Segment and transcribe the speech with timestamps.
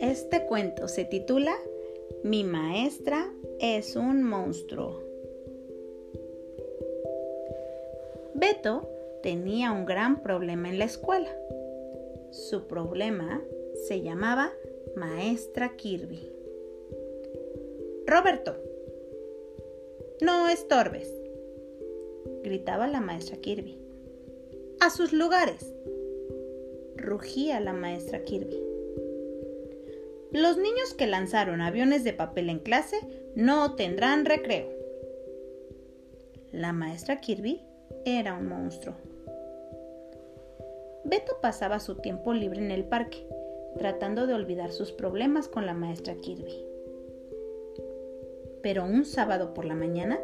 [0.00, 1.54] Este cuento se titula
[2.24, 5.00] Mi maestra es un monstruo.
[8.34, 8.88] Beto
[9.22, 11.30] tenía un gran problema en la escuela.
[12.30, 13.42] Su problema
[13.86, 14.52] se llamaba
[14.96, 16.30] Maestra Kirby.
[18.06, 18.56] Roberto,
[20.20, 21.12] no estorbes,
[22.42, 23.79] gritaba la maestra Kirby.
[24.80, 25.74] A sus lugares,
[26.96, 28.58] rugía la maestra Kirby.
[30.32, 32.96] Los niños que lanzaron aviones de papel en clase
[33.34, 34.70] no tendrán recreo.
[36.50, 37.60] La maestra Kirby
[38.06, 38.94] era un monstruo.
[41.04, 43.26] Beto pasaba su tiempo libre en el parque,
[43.76, 46.64] tratando de olvidar sus problemas con la maestra Kirby.
[48.62, 50.18] Pero un sábado por la mañana,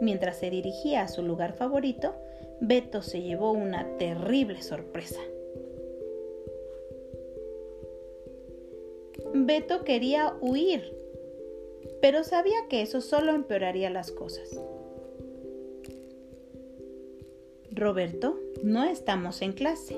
[0.00, 2.14] mientras se dirigía a su lugar favorito,
[2.60, 5.20] Beto se llevó una terrible sorpresa.
[9.34, 10.92] Beto quería huir,
[12.00, 14.60] pero sabía que eso solo empeoraría las cosas.
[17.70, 19.96] Roberto, no estamos en clase.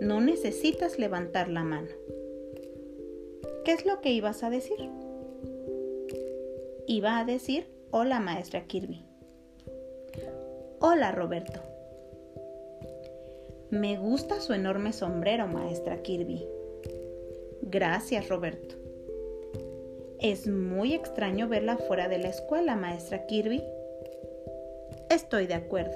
[0.00, 1.90] No necesitas levantar la mano.
[3.64, 4.78] ¿Qué es lo que ibas a decir?
[6.86, 9.04] Iba a decir, hola maestra Kirby.
[10.80, 11.67] Hola Roberto.
[13.70, 16.46] Me gusta su enorme sombrero, maestra Kirby.
[17.60, 18.76] Gracias, Roberto.
[20.20, 23.62] Es muy extraño verla fuera de la escuela, maestra Kirby.
[25.10, 25.92] Estoy de acuerdo.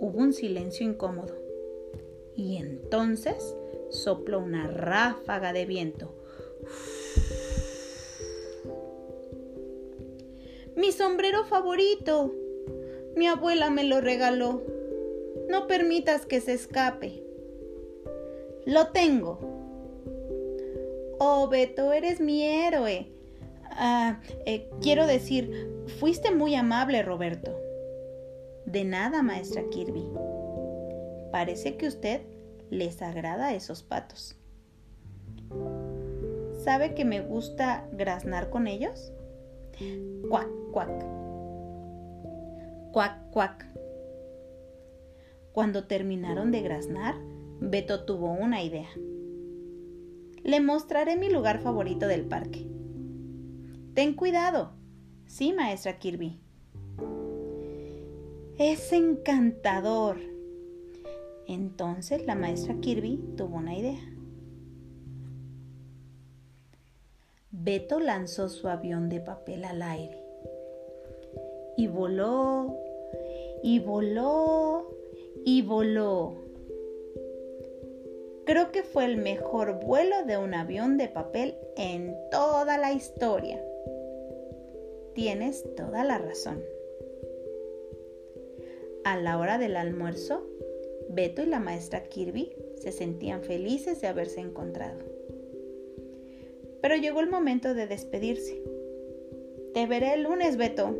[0.00, 1.34] Hubo un silencio incómodo.
[2.36, 3.56] Y entonces
[3.88, 6.14] sopló una ráfaga de viento.
[10.76, 12.34] Mi sombrero favorito.
[13.16, 14.62] Mi abuela me lo regaló.
[15.52, 17.22] No permitas que se escape.
[18.64, 19.38] Lo tengo.
[21.18, 23.12] Oh, Beto, eres mi héroe.
[23.64, 27.54] Ah, eh, quiero decir, fuiste muy amable, Roberto.
[28.64, 30.08] De nada, maestra Kirby.
[31.32, 32.22] Parece que usted
[32.70, 34.38] les agrada esos patos.
[36.64, 39.12] ¿Sabe que me gusta graznar con ellos?
[40.30, 41.04] Cuac, cuac.
[42.92, 43.81] Cuac, cuac.
[45.52, 47.14] Cuando terminaron de graznar,
[47.60, 48.88] Beto tuvo una idea.
[50.42, 52.66] Le mostraré mi lugar favorito del parque.
[53.94, 54.72] Ten cuidado.
[55.26, 56.40] Sí, maestra Kirby.
[58.58, 60.16] Es encantador.
[61.46, 64.00] Entonces la maestra Kirby tuvo una idea.
[67.50, 70.18] Beto lanzó su avión de papel al aire
[71.76, 72.76] y voló
[73.62, 75.01] y voló
[75.44, 76.36] y voló.
[78.44, 83.64] Creo que fue el mejor vuelo de un avión de papel en toda la historia.
[85.14, 86.62] Tienes toda la razón.
[89.04, 90.46] A la hora del almuerzo,
[91.08, 94.98] Beto y la maestra Kirby se sentían felices de haberse encontrado.
[96.80, 98.60] Pero llegó el momento de despedirse.
[99.74, 100.96] Te veré el lunes, Beto.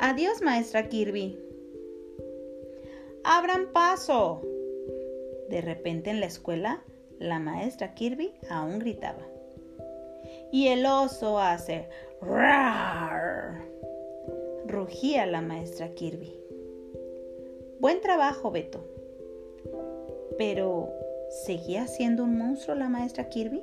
[0.00, 1.47] Adiós, maestra Kirby.
[3.24, 4.42] Abran paso.
[5.48, 6.82] De repente en la escuela,
[7.18, 9.26] la maestra Kirby aún gritaba.
[10.52, 11.88] Y el oso hace
[12.20, 13.62] rar.
[14.66, 16.34] Rugía la maestra Kirby.
[17.80, 18.84] Buen trabajo, Beto.
[20.36, 20.92] Pero,
[21.44, 23.62] ¿seguía siendo un monstruo la maestra Kirby?